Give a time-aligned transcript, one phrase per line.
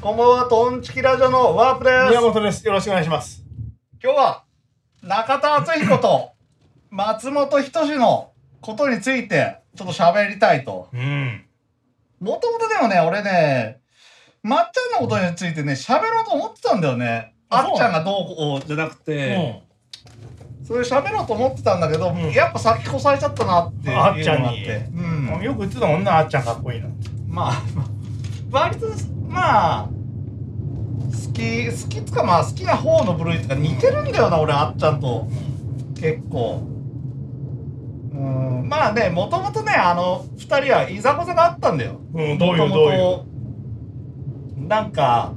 [0.00, 2.10] こんばんは、トンチキラジオのワープです。
[2.10, 2.64] 宮本です。
[2.64, 3.44] よろしくお願いします。
[4.00, 4.44] 今日は、
[5.02, 6.30] 中田敦彦と
[6.88, 10.88] 松本人志のことについて、ちょっと喋りたいと。
[10.92, 11.44] うん。
[12.20, 13.80] もともとでもね、俺ね、
[14.44, 17.34] まっちゃんのことについてね、喋ろうと思ってたんだよね。
[17.48, 19.62] ああっちゃんがどうこうじゃなくうて、
[20.64, 24.76] それ喋ろうと思ってたんだけど、うんやっぱ先越されちゃったなっていうのがあっちゃんにあって。
[24.94, 25.42] うんん。。
[25.42, 26.86] よく言ってたもんな、あっちゃんかっこいいな。
[27.26, 27.62] まあ、
[28.52, 28.86] 割と、
[29.28, 29.88] まあ、
[30.98, 35.26] 好き、好きっつかまあ好きな方の部類とか似てるんだよな、俺、あっちゃんと。
[36.00, 36.62] 結構。
[38.12, 42.00] うん、まあね、もともとね、あの、二人はいざこざがあったんだよ。
[42.14, 42.96] うん、どういう、どうい
[44.64, 44.66] う？
[44.68, 45.32] なんか、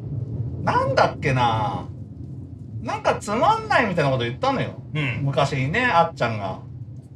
[0.63, 1.85] なんだっけな
[2.81, 4.81] なんかつまんないみたいなこと言ったのよ。
[4.93, 5.19] うん。
[5.23, 6.59] 昔にね、あっちゃんが。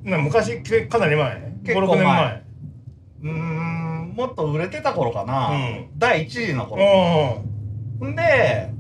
[0.04, 2.44] な昔、けかなり前？5、結構6年前？
[3.24, 5.50] うーん、もっと売れてた頃かな。
[5.50, 6.84] うん第一次の頃。
[6.84, 6.86] う
[7.42, 7.55] ん。
[8.04, 8.72] んで、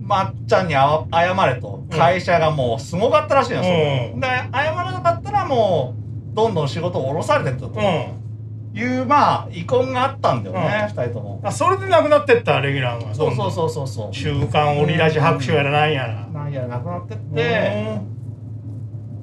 [0.00, 1.84] まっちゃんにあわ謝れと。
[1.90, 5.94] 会社がもうすごかったらしいのよ、それうんで、謝らなかったらも
[6.32, 8.78] う、どんどん仕事を下ろされてったとうん。
[8.78, 11.40] いう、まあ、遺恨があったんだよね、うん二人とも。
[11.42, 13.14] あ、それで亡くなってった、レギュラーが。
[13.14, 14.14] そうそうそうそうそう。
[14.14, 16.26] 週刊オリラジ白書やらなんやら。
[16.28, 17.98] なんや、なくなってっうんて、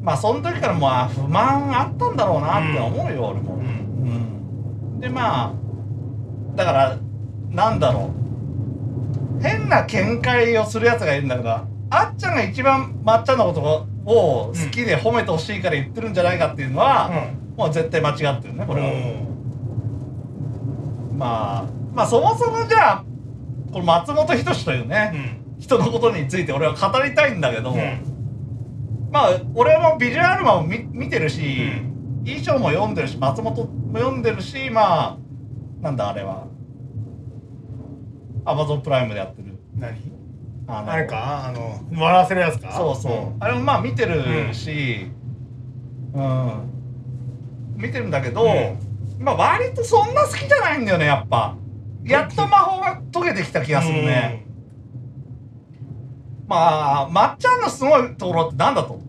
[0.02, 3.53] まあ、その時からまあ、不満あったんだろうなって思うよ、俺も。
[3.55, 3.61] うん
[4.93, 4.99] うん。
[4.99, 5.53] で、まあ、
[6.55, 6.97] だから、
[7.52, 8.22] なんだろう。
[9.42, 13.62] 変な見解をするやつがいるんだけど、あっちゃんが一番まっちゃんのこと
[14.12, 17.12] を好きで褒めてほしいから言ってるんじゃないかっていうのは、
[17.58, 18.88] もう絶対間違ってるね、これは。
[21.16, 23.04] まあ、まあそもそもじゃあ、
[23.72, 25.61] この松本人志といううね、ん。
[25.61, 29.09] 人のことについて俺は語りたいんだけど、うん。
[29.11, 31.94] まあ俺もビジュアルマンを見見てるし、うん
[32.26, 35.17] 衣装も読んでるし松本も読んでるしまあ
[35.81, 36.48] なんだあれは
[38.45, 39.58] アマゾンプライムでやってる。
[39.76, 39.98] 何？
[40.67, 41.48] あのあれか？
[41.48, 42.71] あの、笑わせるやつか？
[42.71, 45.11] そうそう、あれもまあ見てるし
[46.14, 46.70] うん、
[47.76, 48.45] 見てるんだけど、
[49.20, 51.55] まあ割とそんな好きじゃないんだよねやっぱ。
[52.04, 54.45] やっと魔法が解けてきた気がするね、
[56.48, 58.93] まあまっちゃんのすごいところってなんだと？
[58.93, 59.04] 思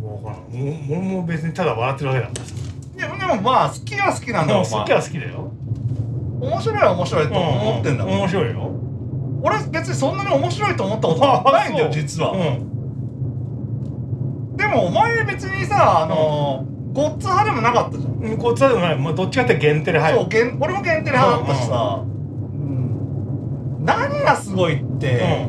[0.00, 0.24] ううん。
[0.24, 0.60] わからん。
[0.60, 2.32] もう、もう別にただ笑ってるだけだ。
[2.32, 2.54] からさ。
[2.96, 5.52] いやでもまあ好きは好きなんだよ、好きは好きだよ。
[6.42, 8.70] 面白いは面白いと思ってんだもん、面白いよ。
[9.42, 12.72] 俺別にそんなに面白いと思ったことないんだよ実は、うん。
[14.56, 18.98] でもお前別にさあのゴッツ派でもなかったじゃん、うん、こっちはでもない。
[18.98, 20.18] まあ、どっちかって限定で入る。
[20.18, 20.28] そう
[20.60, 25.48] 俺も限定派だったしさ、うん何がすごいって、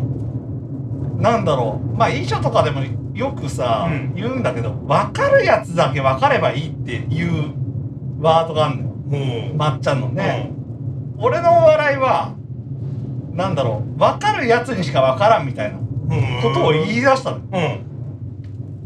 [1.18, 1.88] なんだろう。
[1.96, 2.82] まあ衣装とかでも
[3.14, 4.16] よくさ、うん。
[4.16, 7.54] 言うんだけど分かるやつだけ分かればいいっていう
[8.20, 8.90] ワードがあるのよ。
[9.12, 9.50] うん。
[9.52, 9.58] うん。
[9.58, 10.52] まっちゃんのね、
[11.18, 12.34] 俺のお笑いは
[13.32, 16.42] なんだろう分かるやつにしか分からんみたいなうん。
[16.42, 17.44] ことを言い出したの、うん。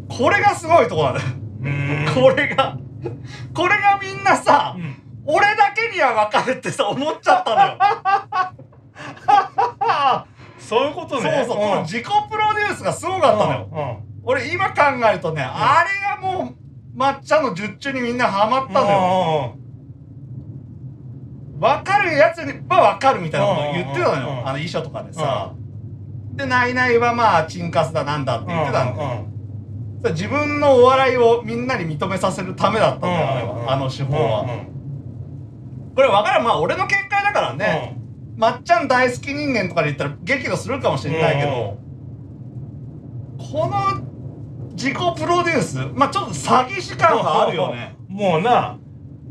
[0.10, 1.28] これがすごいとこなんだよ、
[1.64, 2.24] うん。
[2.24, 2.78] これが
[3.54, 4.96] これがみんなさ、うん。
[5.26, 7.78] 俺だけには分かるってさ思っちゃったのよ
[10.58, 11.46] そういうことね。
[11.46, 14.04] そうそう、この自己プロデュースがすごかったのよ、よ。
[14.24, 16.56] 俺今考えるとね、あれがも
[16.96, 19.56] う抹茶の術中にみんなハマったのよ、
[21.60, 25.54] 分かるやつには分かるみたいなこと言ってたのよ、あの衣装とかでさ、
[26.36, 29.26] でナイナイはまあチンカスだなんだって言ってたんだよ、
[30.02, 33.74] それ自分のお笑いをみんなに認めさせるためだったんだよ、あれは。
[33.74, 34.46] あの手法は、
[35.96, 36.44] これ分からん。
[36.44, 37.98] まあ俺の見解だからね、
[38.38, 41.78] まっちゃん大好き人間とかで言ったら激怒するかもしれないけど、
[43.40, 44.04] この
[44.74, 47.96] 自己プロデュースまあちょっと詐欺師感があるよね。
[48.08, 48.78] もうな、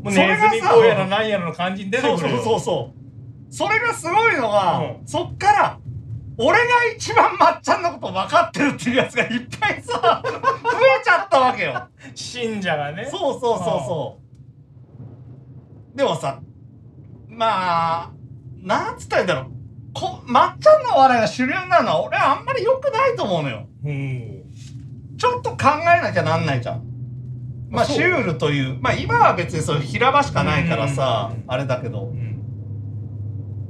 [0.03, 2.17] もうネズミ子やらなんやらの感じに出てくるよ。
[2.19, 3.53] そうそうそうそう。
[3.53, 5.07] それがすごいのが、うん。
[5.07, 5.79] そっから
[6.37, 6.65] 俺が
[6.95, 11.87] 一番まっちゃんのこと分かってるっていうやつがいっぱいさ増えちゃったわけよ。
[12.13, 13.07] 信者がね。
[13.09, 14.19] そうそうそうそ
[15.95, 15.97] う。
[15.97, 16.39] でもさ
[17.27, 18.11] まあ
[18.61, 19.51] なんつったらいいんだろう。
[19.93, 23.67] こまっちゃんのお笑いが主流になるのは俺はあんまり良くないと思うのよ。
[23.83, 24.43] うん。
[25.17, 26.86] ちょっと考えなきゃなんないじゃん
[27.69, 31.43] まあシュールというまあ今は別にそういう平場しかないからさうん。
[31.47, 32.05] あれだけど。
[32.05, 32.37] うん。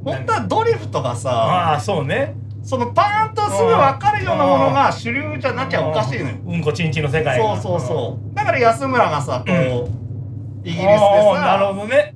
[0.04, 2.36] 本当はドリフとかさああ、そうね。
[2.64, 6.36] そのパーンとすぐ分かるようなものが主流じゃなきゃおかしいのよ。
[6.46, 6.62] うん。
[6.64, 7.40] こちんちんの世界。
[7.40, 7.60] が。
[7.60, 8.36] そうそうそう。
[8.36, 12.16] だから安村がさこうイギリスでああなるさほどね。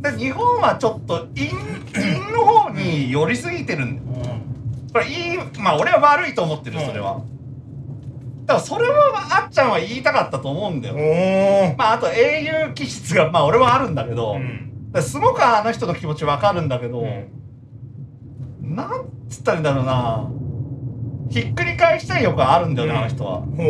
[0.00, 4.36] で日本はちょっと陰陰の方に寄りすぎてるんだよ。
[4.92, 7.20] これいいまあ俺は悪いと思ってるうんそれは
[8.46, 11.74] だからそれはあっちゃんは言いたかったと思うんだよ。
[11.78, 14.90] まああと英雄気質がまあ俺はあるんだけど、うん。
[14.92, 17.04] らすごくあの人の気持ちわかるんだけど、
[18.60, 20.30] なんつったらいいんだろうな
[21.30, 23.40] ひっくり返したい欲があるんだよね、うんあの人は。
[23.40, 23.60] ほうう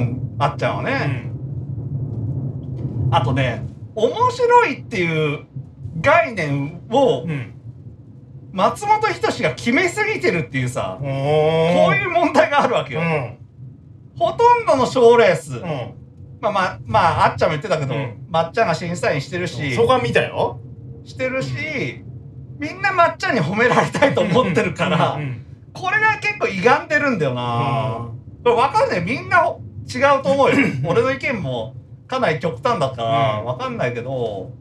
[0.00, 0.92] んあっちゃんはうね。
[0.94, 1.30] ん
[3.12, 3.62] あとね、
[3.94, 5.46] 面白いっていう
[6.00, 7.50] 概念をうん
[8.52, 11.10] 松本人志が決めすぎてるっていうさ、こう
[11.94, 13.00] いう問題があるわけよ。
[14.14, 15.60] うんほとんどの賞レース、うん。
[16.40, 18.26] まあまあ、まあ、あっちゃんも言ってたけど、うん。
[18.28, 20.60] まっちゃんが審査員してるし、そこは見たよ。
[21.04, 21.52] してるし、
[22.58, 25.40] みんなまっちゃんに褒められたいと思ってるから、うんうん
[25.74, 28.08] これが結構歪んでるんだよな、
[28.44, 29.04] これわかんない。
[29.04, 29.44] みんな
[29.92, 30.56] 違うと思うよ。
[30.86, 31.74] 俺の意見も
[32.06, 33.44] かなり極端だから、うん。
[33.44, 34.52] わかんないけど、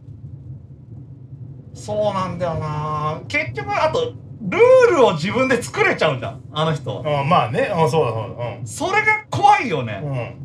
[1.75, 3.21] そうなんだよな。
[3.27, 4.13] 結局、あと、
[4.49, 6.99] ルールを自分で作れちゃうじゃん、あの人。
[6.99, 7.71] うんまあね。
[7.73, 8.67] うんそうだそうだ。
[8.67, 10.01] それが怖いよね。
[10.03, 10.11] うん。
[10.11, 10.39] うん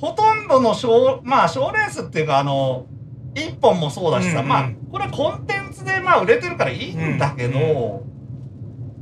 [0.00, 2.86] ほとんどの賞、まあ賞レースっていうか、あの、
[3.34, 4.48] 一本もそうだしさ、うんうん。
[4.48, 8.02] まあ、これはコンテンツでまあ売れてるからいいんだけど、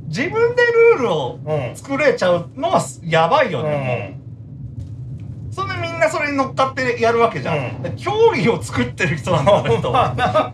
[0.07, 0.63] 自分で
[0.97, 1.75] ルールをうん。
[1.75, 7.57] 作れちゃうのはやばいようね、んもうそれでみんなそれに乗っかってやるわけじゃん。
[7.81, 10.53] う競技を作ってる人なんあの人まあな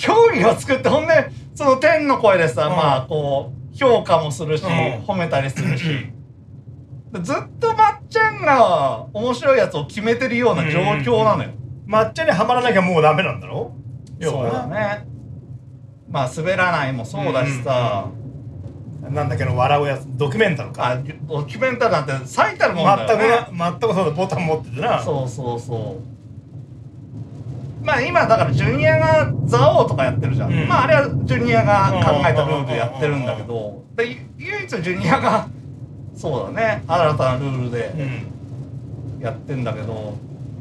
[0.00, 2.76] 競技を作って、ほんで、その天の声でさ、うん。
[2.76, 4.70] まあ、こう、評価もするし、うん。
[5.04, 5.84] 褒めたりするし、
[7.12, 11.50] でずっとまっちゃんが面白いやつを決めてるような状況なのよ。
[11.88, 13.72] 抹茶にはまらなきゃもうダメなんだろ？
[14.22, 15.06] そうだね。
[16.08, 18.06] まあ、滑らないもそうだしさ、
[19.02, 20.86] なんだっけの笑うやつドキュメンタルか。
[20.86, 23.58] あドキュメンタリーなんて最たるもんだ全くよね。
[23.58, 25.02] な全くそうだボタン持っててな。
[25.02, 26.19] そうそうそう。
[27.82, 30.52] まあ今だからジュニアがザオーとかやってるじゃん。
[30.52, 30.68] うん。
[30.68, 35.48] まああれはジュニアが考えたルールでやってるんだけど、で唯一ジュニアが
[36.14, 36.84] そうだね。
[36.86, 37.88] 新たなルールうで
[39.18, 39.22] ん。
[39.22, 40.14] やってんだけど、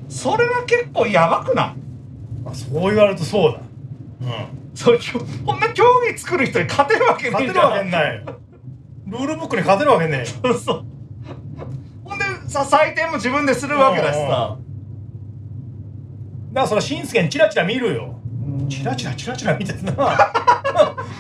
[0.10, 1.74] それが結構やばくない？
[2.46, 3.60] あそう言われるとそうだ。
[4.22, 4.76] うん。
[4.76, 7.60] それきょこんな競技作る人に勝てるわけね勝てる。
[7.60, 8.26] わけない。
[9.08, 10.20] ルールブックに勝てるわけねえ。
[10.20, 10.86] よそうそう。
[12.06, 14.58] ほんでさ採点も自分でするわけだしさ。
[16.52, 18.20] だからそれしんすけにチラチラ見るよ。
[18.70, 19.94] チラチラチラチラ見てるな。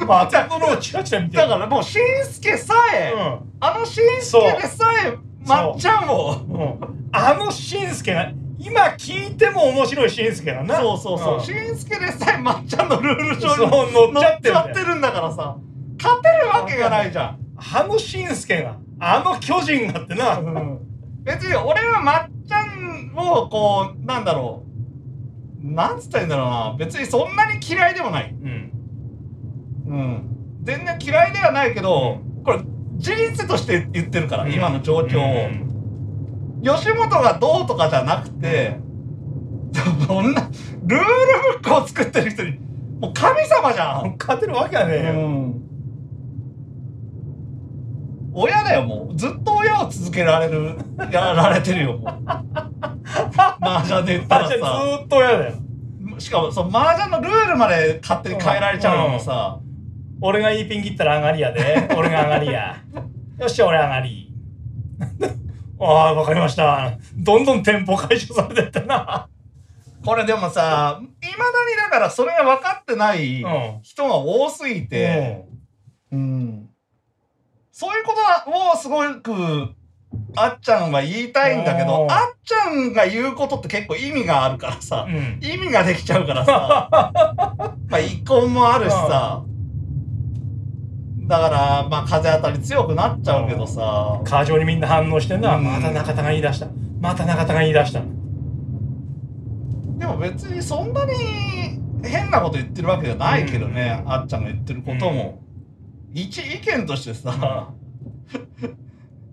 [0.07, 0.29] ま
[0.59, 1.43] のをチラチラ見てる。
[1.43, 3.39] だからもうしんすけさえ、うん。
[3.59, 5.13] あのしんすけでさえ
[5.47, 6.31] まっちゃんを。
[6.31, 6.57] う。
[6.57, 7.09] ん。
[7.11, 10.77] あのしんすけが今聞いても面白いしんすけだな。
[10.77, 11.37] そうそうそう。
[11.37, 11.75] んしん。
[11.75, 14.55] すけでさえまっちゃんのルール上に乗っちゃってんだよ。
[14.55, 15.55] 乗っちゃってるんだからさ。
[16.01, 17.39] 勝てるわけがないじゃん。
[17.73, 20.41] あのしんすけがあの巨人がってな、
[21.23, 24.68] 別に俺はまっちゃんをこう、なんだろう。
[25.61, 26.75] なんつったらいいんだろうな。
[26.77, 28.31] 別にそんなに嫌いでもない。
[28.31, 28.71] うん
[29.87, 30.37] うん。
[30.63, 32.59] 全然嫌いではないけど、これ
[32.97, 35.47] 事実として言ってるから、今の状況を。
[35.47, 35.69] うん
[36.61, 38.79] 吉本がどうとかじゃなくて、
[40.05, 40.41] そんな、
[40.85, 41.05] ルール
[41.53, 42.59] ブックを作ってる人に、
[42.99, 44.15] もう神様じゃん。
[44.19, 45.61] 勝てるわけはねえよ、うん。
[48.33, 49.15] 親だよ、もう。
[49.15, 50.75] ずっと親を続けられる、
[51.11, 52.13] やられてるよ、もう。
[53.61, 54.55] 麻雀で言ったらさ。
[54.55, 55.55] ずーっと嫌だよ。
[56.19, 59.59] しかも、その麻雀のルールまで勝手に変えられちゃうのもさ、
[60.21, 61.89] 俺がいいピン切ったら上がりやで。
[61.95, 62.77] 俺が上がりや。
[63.37, 64.33] よっしゃ俺上がり。
[65.81, 66.97] ああわかりました。
[67.15, 69.29] どんどんテンポ解消されてってな。
[70.05, 71.03] これでもさ、い
[71.37, 73.79] まだにだからそれが分かってないうん。
[73.81, 75.45] 人が多すぎて、
[76.11, 76.69] うん。
[77.71, 79.73] そういうことをすごく、
[80.35, 82.11] あっちゃんは言いたいんだけどう、ん。
[82.11, 85.39] あっちゃんが言うことって結構意味があるからさ、うん。
[85.41, 86.89] 意味ができちゃうからさ、
[87.89, 89.43] まあ、遺恨もあるしさ、
[91.27, 95.63] だから、まあ、風当たり強くなっちゃうけどさ、過剰にみんな反応してんな、うん。
[95.63, 96.67] また中田が言い出した。
[96.99, 98.01] また中田が言い出した。
[99.97, 101.13] でも別にそんなに
[102.03, 105.41] 変なこと言ってるわけじゃないけどね、あっちゃんが言ってることも。
[106.13, 107.69] 一意見としてさ、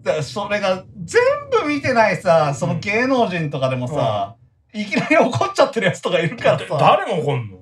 [0.07, 1.21] だそれが全
[1.51, 4.37] 部見てないさ、その芸能人とかでもさ、
[4.73, 7.59] いきなり怒っちゃってるやつとかいるからさ、誰も怒んの？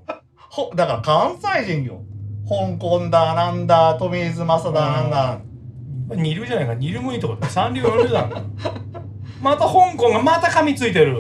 [0.49, 2.03] ほだから関西人よ。
[2.49, 5.41] 香港だ、なんだ、富水正だ、なんだ。
[6.15, 6.75] 二流じゃないか。
[6.75, 8.29] 二流もいいとこだ三流四流だ
[9.43, 11.17] また香港がまた噛みついてる。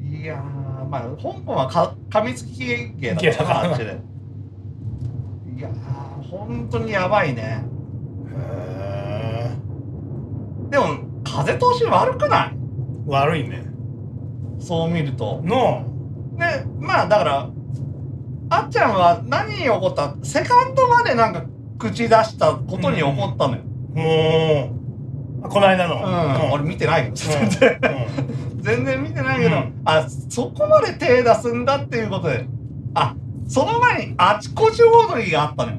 [0.00, 2.66] いやー、まあ、香港はか噛みつき
[2.98, 3.62] 芸だから。
[3.68, 3.84] な、あっちで。
[5.56, 7.62] いやー、本当にやばいね。
[8.36, 8.69] へ
[10.70, 10.86] でも、
[11.24, 12.56] 風通し悪くない？
[13.06, 13.64] 悪いね。
[14.60, 15.40] そう見ると？
[15.44, 15.84] の。
[16.38, 17.50] で、まあ、だから、
[18.50, 20.14] あっちゃんは何に怒った？
[20.22, 21.44] セカンドまでなんか
[21.78, 23.62] 口出したことに怒ったのよ。
[23.94, 24.72] も
[25.44, 25.96] うこの間の。
[25.96, 27.80] うん、俺見てないけど、全然。
[28.60, 29.80] 全然見てないけど、うん。
[29.84, 32.46] あそこまで手出すんだっていうことで。
[32.94, 33.14] あ
[33.48, 35.78] その前にあちこちオードリーがあったのよ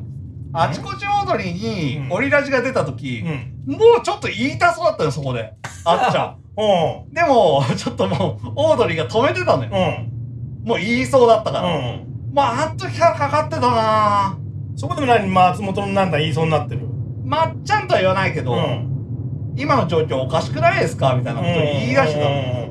[0.54, 2.12] あちこちオードリーにうん。
[2.14, 3.76] オリラジが出た時う、ん。
[3.76, 5.54] もうちょっと言いたそうだったよそこで。
[5.86, 6.38] あっちゃん。
[6.58, 9.70] うでもちょっともうオードリーが止めてたのよ。
[9.70, 9.74] ん。
[9.74, 10.68] うん。
[10.68, 12.06] もう言いそうだったから、うん。
[12.34, 14.38] まああの時からかかってたな。
[14.76, 16.82] そこでも何松本のなんだ言いそうになってる。
[17.24, 19.56] まっちゃんとは言わないけど、うん。
[19.58, 22.70] 今の状況おかしくないですかみたいなこと言い出してたの、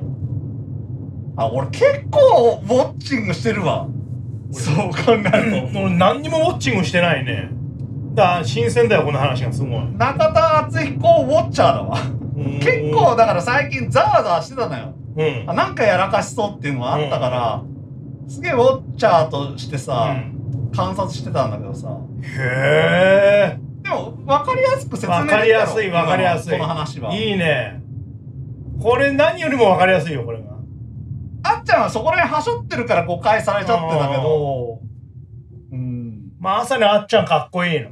[1.35, 1.35] うん。
[1.37, 3.87] あ俺結構ウォッチングしてるわ。
[4.53, 5.79] そう考えると。
[5.79, 7.51] 俺何にもウォッチングしてないね。
[8.15, 9.87] だ新鮮だよこの話がすごい。
[9.97, 11.97] 中田敦彦ウォッチャーだわ
[12.61, 15.45] 結構だから最近ザワザワしてたのようん。
[15.51, 17.63] あなんかやらかしそうっていうのがあったから、
[18.29, 20.41] すげえウォッチャーとしてさ、うん
[20.73, 21.89] 観察してたんだけどさ
[22.23, 23.59] へえ。
[23.83, 26.53] でも分かりやすく説明わできたかりやすいわかりやすい。
[26.53, 27.83] この話はいいね。
[28.81, 30.45] これ何よりもわかりやすいよこれが。
[31.43, 34.79] あっちゃんはそこら辺はしょってるから誤解されちゃってたけど
[35.73, 37.91] うんまあ朝にあっちゃんかっこいいの。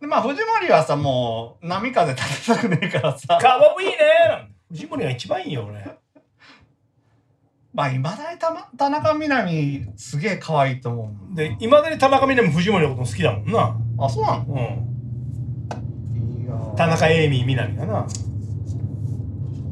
[0.00, 3.96] でまあ藤森はさもう波風立てたくねえからさかわいいね
[4.28, 5.84] なんて藤森が一番いいよ俺。
[7.74, 13.76] まあいまだにた、ま、田中みな実すげえ可愛いと思うで、いまだに田中みな実も藤森のこと好きだもんな。
[13.98, 14.44] あそうなの？
[14.48, 16.44] うん。
[16.44, 18.06] いや田中エイミーみな実がな。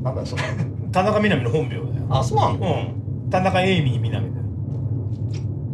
[0.02, 0.42] なんだそれ
[0.92, 1.86] 田中みな実の本名だよ。
[2.10, 2.58] あそうなの？
[3.24, 3.30] うん。
[3.30, 4.44] 田中エイミーみな実だよ。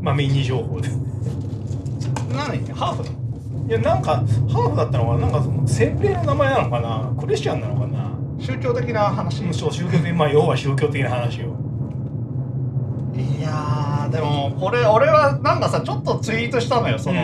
[0.00, 0.88] まあ、ミニ情報で。
[0.88, 2.64] 何？
[2.74, 3.23] ハーフなの？
[3.68, 5.18] いや、なんか、ハーフだったのかな？
[5.20, 7.14] なんか、その、洗礼の名前なのかな？
[7.18, 8.10] クリスチャンなのかな？
[8.38, 9.52] 宗教的な話？
[9.54, 11.56] そう、宗教的、まあ、要は宗教的な話よ。
[13.16, 17.20] いやーでもこれ俺はなんかさちょっとツイートしたのよその、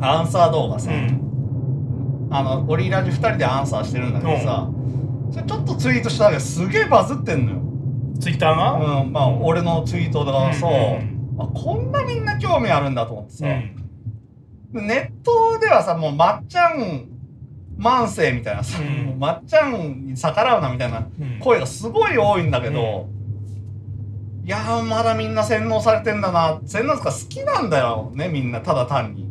[0.00, 0.96] アンサー動画さ、うん。
[0.96, 2.28] うん。
[2.32, 4.68] あのオリラジ2人でアンサーしてるんだけどさ、
[5.30, 7.60] それちょっとツイートしただけですげえバズってんのよ。
[8.20, 9.02] ツイッターが？
[9.02, 11.36] うんまあ俺のツイートがさ、うん。
[11.38, 13.79] あこんなみんな興味あるんだと思ってさ、うん。
[14.72, 17.08] でネットではさもうまっちゃん
[17.78, 18.78] 慢性みたいなさ、
[19.18, 21.38] まっちゃんに逆らうなみたいなうん。
[21.40, 23.08] 声がすごい多いんだけど、
[24.44, 29.30] いやーまだみんな洗脳されてんだな洗脳とか好きなんだよねみんなただ単に。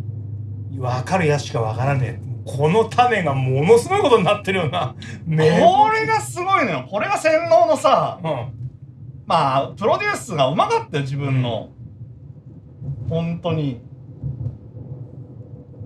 [0.78, 2.30] 分かるやつしか分からねえ。
[2.46, 4.96] この種がものすごいことになってるよな。
[5.28, 6.88] ねこれがすごいのよ。
[6.90, 8.32] これが洗脳のさうん。
[9.28, 11.70] まあプロデュースがうまかったよ自分の、
[13.10, 13.82] 本当に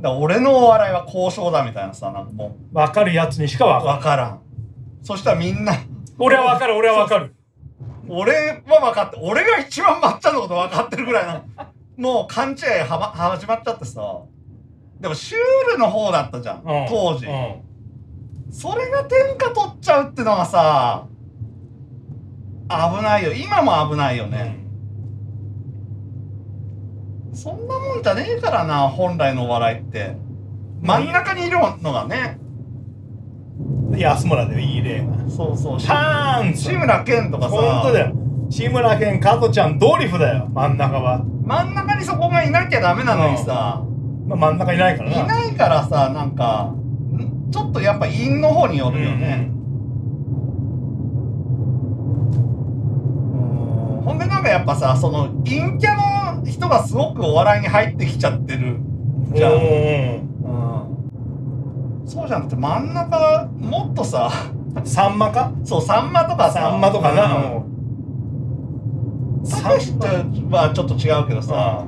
[0.04, 4.42] だ俺のお笑いは交渉だみたいなさなんかも分かるやつにしかう分かからん。
[5.02, 5.74] そしたらみんな
[6.20, 7.36] 俺は分かる、俺は分かる。
[8.10, 11.44] 俺は分かって俺が一番まっちゃんのこと分かってるぐらいな
[11.98, 12.56] もう勘違い
[12.86, 14.20] はま始まっちゃってさ。
[15.00, 16.64] でもシュールの方だったじゃん、うん。
[16.90, 17.62] 当時、うん。
[18.52, 21.08] それが天下取っちゃうってのがさ
[22.70, 23.34] 危ないよ。
[23.34, 24.63] 今も危ないよね、
[27.34, 30.16] そんなもんじゃねえからな本来のお笑いって
[30.82, 32.38] 真ん中にいるのがね
[33.92, 34.00] うん。
[34.00, 35.30] 安村でいい例が。
[35.30, 38.14] そうそうしパーン志村けんとかさ本当だよ。
[38.50, 41.24] 志村けん、加トちゃん、ドリフだよ、真ん中は。
[41.44, 43.84] 真ん中にそこがいなきゃダメなのにさ、
[44.28, 45.16] まあ、真ん中いないからな。
[45.16, 47.50] いないからさなんかん？
[47.52, 49.63] ちょっとやっぱ陰の方によるよね、うん
[54.54, 55.96] やっぱさその陰キャ
[56.38, 59.34] の人がすごくお笑いに入ってきちゃってるうん。
[59.34, 59.60] じゃん、うん。
[62.02, 64.32] うん、そうじゃなくて真ん中もっとさ
[64.86, 65.52] さんまか？
[65.64, 67.36] そうさんまとかささんまとかな。
[67.36, 67.42] うん。
[67.44, 67.66] も
[69.44, 70.08] うたけしと
[70.56, 71.86] はちょっと違うけどさ、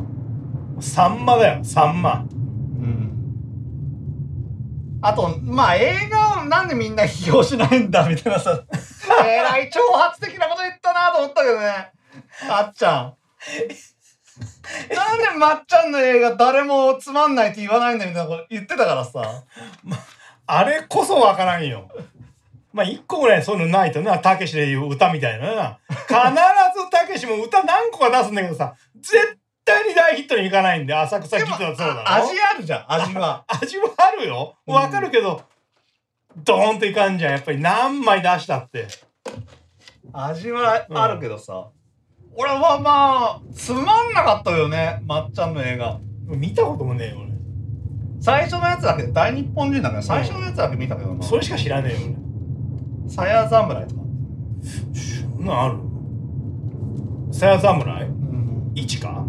[0.80, 2.26] さんまだよ、さんま。
[2.30, 2.34] う
[2.84, 3.12] ん。
[5.02, 8.60] あとまあ映画をなんでみんな批評しないんだみたいなさ。
[9.26, 11.95] えらい挑発的なこと言ったなと思ったけどね
[12.50, 13.14] あっちゃん
[14.94, 19.44] なんでまっちゃんの映画誰もつまんないって言わないんだみたいなこと言ってたからさ
[20.48, 21.90] あれこそわからんよ。
[22.72, 25.80] まあ、一個ぐらいそういうのないとな、たけしでいう歌みたいなな。
[25.88, 32.02] 必ずたけしも歌何個か出すんだけどさ、絶対に大ヒットにいかないんで、浅草キッドだってそうだろ。
[32.10, 34.56] あ味あるじゃん味は味はあるよ。
[34.68, 35.42] わかるけど、
[36.44, 37.32] ドーンといかんじゃん。
[37.32, 38.88] やっぱり何枚出したって。
[40.12, 41.70] 味はあるけどさ、
[42.38, 46.00] 俺はまあつまんなかったよねまっちゃんの映画。
[46.28, 47.18] 見たこともねえよ、
[48.20, 51.16] 最初のやつだけ大日本人だから最初のやつだけ見たけどな。
[51.16, 51.24] 俺。
[51.24, 52.00] それしか知らねえよ、
[53.08, 54.02] さや侍とか。
[54.02, 54.10] 俺。
[55.00, 55.78] そんなんある？
[57.32, 58.06] さや侍？
[58.06, 58.72] うん。
[58.76, 59.26] 一か？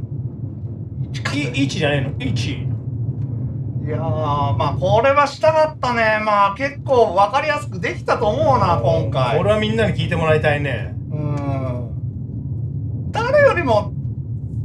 [1.34, 2.30] いい一じゃねえの？
[2.30, 2.52] 一。
[2.52, 2.54] い
[3.86, 6.20] いやーまあこれはしたかったね。
[6.24, 9.38] まあ結構分かりやすくできたと思うな今回。
[9.38, 10.95] これはみんなに聞いてもらいたいね。
[13.66, 13.92] も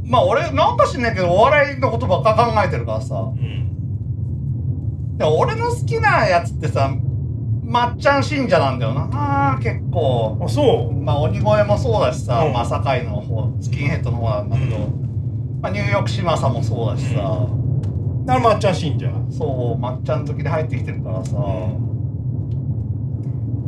[0.04, 3.16] まあ俺なんか知んないけどお笑いのことばっか考えてるからさ。
[3.16, 5.18] うん。
[5.18, 6.90] でも俺の好きなやつってさ
[7.64, 9.58] まっちゃん信者なんだよな。
[9.62, 10.38] 結構。
[10.42, 10.94] あ、そう？
[10.94, 12.52] まあ鬼越もそうだしさ、うん。
[12.52, 14.80] まあ堺の方スキンヘッドの方なんだけど、う
[15.60, 17.46] まあ、ニューヨーク嶋佐もそうだしさ、だか
[18.26, 19.08] らまっちゃん信者？
[19.30, 21.36] そうまっちゃん時で入ってきてるからさ、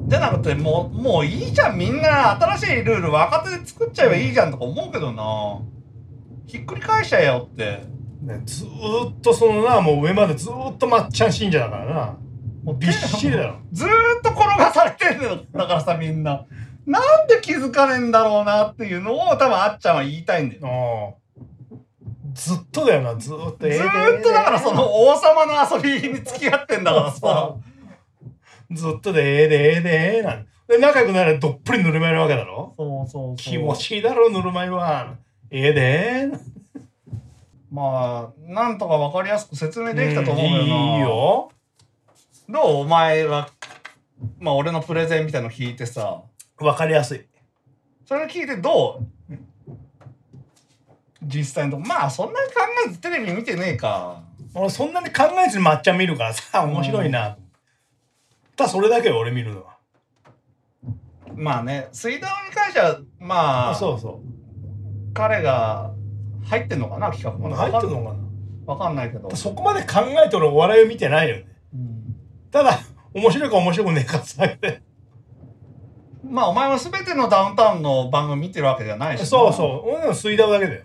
[0.07, 5.61] じゃなくてもうもういいじゃんみんな新しいルール若手で作っちゃえばいいじゃんとか思うけどな
[6.47, 7.95] ひっくり返しちゃえよって
[8.25, 12.17] ね、ずーっとそのな、もう上までずーっとまっちゃん信者だからな。
[12.65, 13.57] もうびっしりだろ。
[13.71, 13.91] ずーっ
[14.23, 16.47] と転がされてんのよだからさみんな
[16.87, 21.19] なんで気づかねえんだろうなっていうのを多分あっちゃんは言いたいんだよ。
[22.33, 23.69] ずっとだよな、ずーっと。
[23.69, 27.57] ずーっとだからその王様の遊びに付き合ってんだからさ
[28.75, 30.47] ずっとでええでええでええなん。
[30.67, 32.73] で仲良くなればどっぷりぬるま湯なわけだろ？
[32.77, 35.15] そうそう気持ちいいだろぬるま湯は。
[35.51, 36.39] ええでええ
[37.71, 40.67] まあなんとか分かりやすく説明できたと思うよな、い
[40.99, 41.51] いよ。
[42.49, 42.83] どう？
[42.83, 43.49] お前は
[44.39, 46.23] まあ俺のプレゼンみたいの聞いてさ。
[46.61, 47.27] わかりやすい。
[48.07, 49.01] それ聞いてど
[49.31, 49.35] う？
[51.23, 54.23] 実際のまあそんなに考えずテレビ見てねえか。
[54.55, 57.37] 俺そんなに考えずにまっちゃん見るからさ面白いな、
[58.57, 59.75] ただそれだけよ俺見るのは。
[61.35, 64.21] まあね水道に関してはまあそうそ
[65.13, 65.93] 彼が
[66.45, 67.49] 入ってんのかな企画も。
[67.49, 69.29] う入ってるのかわかんないけど。
[69.29, 71.47] なそこまで考えて俺お笑いを見てないよね。
[71.75, 72.17] うん。
[72.51, 72.81] ただ
[73.13, 74.83] 面白いか面白くねえかさえ
[76.23, 79.27] まあお前は全てのダウンタウンの番組見てるわけじゃないしな。
[79.27, 79.91] そうそう。
[79.91, 80.85] 俺の水ダウだけだよ。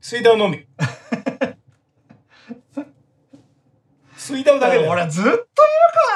[0.00, 0.58] 水ダウのみ
[4.24, 5.44] 水ダウだけだよ俺ずっと違和感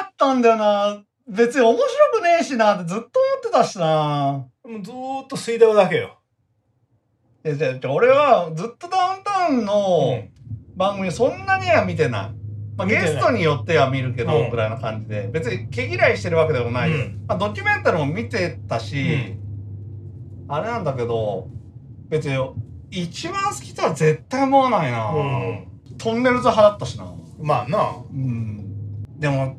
[0.01, 1.03] あったんだよな。
[1.29, 1.87] 別に面白
[2.21, 3.11] くねえしなってずっと思っ
[3.43, 4.47] てたしな。
[4.65, 6.19] もうずーっと水ダウだけよ。
[7.45, 10.31] いやじゃあ俺はずっとダウンタウンうのん。
[10.75, 12.31] 番組そんなには見てない、
[12.77, 14.51] まあ、ゲストによっては見るけど、うん。
[14.51, 15.29] ぐらいな感じで。
[15.31, 16.91] 別に毛嫌いしてるわけでもない。
[16.91, 17.25] よ、うん。
[17.29, 19.37] まあ、ドキュメンタリーも見てたし、
[20.49, 21.49] あれなんだけど
[22.09, 22.37] 別に
[22.91, 25.69] 一番好きとは絶対思わないな、うん。
[25.99, 27.05] トンネルズ派だったしな
[27.39, 27.97] まあな。
[28.11, 29.03] うん。
[29.19, 29.57] でも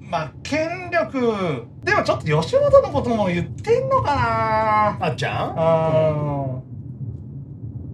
[0.00, 1.66] まあ権力。
[1.84, 5.06] でもちょっと吉本のことも言ってんのかな。
[5.06, 5.54] あっちゃん？
[5.56, 6.68] あー。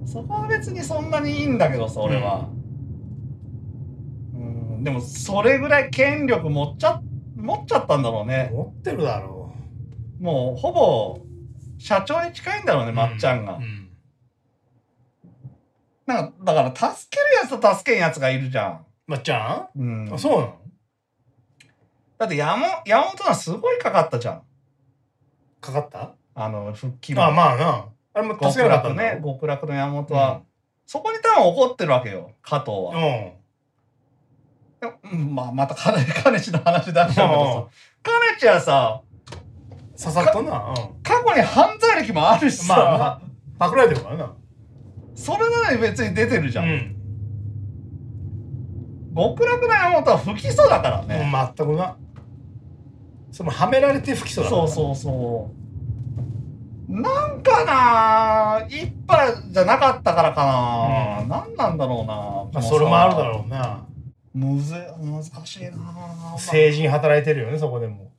[0.06, 2.48] そこは別にそんなにいいんだけどさ俺は、
[4.32, 7.00] うん、でもそれぐらい権力持っちゃ
[7.34, 8.50] 持っちゃったんだろうね。
[8.52, 9.52] 持ってるだろ
[10.20, 11.18] もうほぼ
[11.78, 13.90] 社長に近いんだろうねうまっちゃんが、うん。
[16.06, 20.04] なんかだから助けるやつと助けんやつがいるじゃまっちゃん、うん。
[20.06, 20.54] んあそうなの？
[22.18, 24.42] だって山山本はすごいかかったじゃん。
[25.60, 26.14] かかった？
[26.34, 27.88] あの復帰まあまあな。
[28.14, 30.42] あれも極助けなかったね極楽の山本は、
[30.86, 33.32] そこに多分怒ってるわけよ加藤は、
[35.12, 35.34] うん。
[35.34, 37.66] まあまた金 金地の話出しちゃうけどさ
[38.02, 39.00] 金地はさ
[39.96, 43.20] ささっとな、うん、過去に犯罪歴もあるしさ、まあまあ。
[43.58, 44.32] パクられてるからな。
[45.14, 46.93] それなのに別に出てるじゃん、うん
[49.14, 51.96] 極楽の山本は不起訴だからもね、う全くな。
[53.31, 54.68] そのはめられて不起訴だから。
[54.68, 55.64] そうそうそう。
[57.00, 61.29] なんかな一派じゃなかったからかな、うん。
[61.29, 62.14] なんなんだろうな、
[62.53, 63.87] まあそれもあるだろうな。
[64.33, 68.12] むず難しいな、まあ成人働いてるよねそこでも。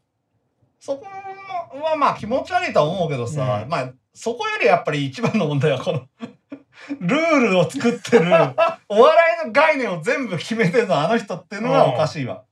[0.80, 3.70] そこはまあ気持ち悪いとは思うけどさ、うん。
[3.70, 6.02] まあそこよりやっぱり一番の問題はこの
[7.00, 8.26] ルールを作ってる
[8.90, 12.44] お笑いの概念を全部決めてるのはあの人っていうのがおかしいわ。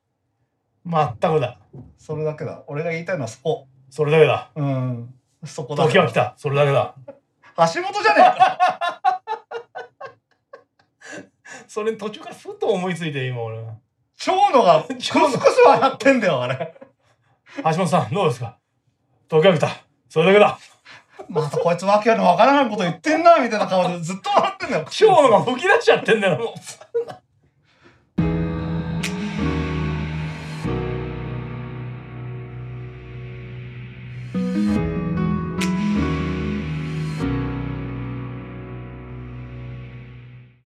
[0.86, 1.58] 全くだ
[1.98, 2.64] それだけだ。
[2.68, 3.68] 俺が言いたいのはそこ。
[3.90, 5.14] それだけだうん。
[5.46, 6.96] そこだ時は来たそれだけだ
[7.58, 9.22] 橋本じゃねえか。
[11.68, 13.74] それ途中からふと思いついて今俺は
[14.18, 16.76] 蝶野が クスクス笑ってんだよ、あれ。
[17.58, 18.58] 橋本さんどうですか？
[19.28, 19.70] 時は来た
[20.10, 20.60] それだけだ
[21.30, 24.82] またこいつわけのわからないこと言ってんな、みたいな顔でずっと笑ってんだよ。
[24.82, 27.23] 今日のが吹き出しちゃってんだよもう